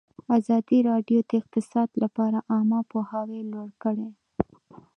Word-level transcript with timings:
ازادي 0.37 0.79
راډیو 0.89 1.19
د 1.29 1.31
اقتصاد 1.41 1.89
لپاره 2.03 2.39
عامه 2.51 2.79
پوهاوي 2.91 3.41
لوړ 3.51 3.69
کړی. 3.83 4.09